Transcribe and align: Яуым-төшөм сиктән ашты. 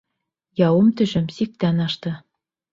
Яуым-төшөм 0.67 1.29
сиктән 1.37 1.87
ашты. 1.89 2.19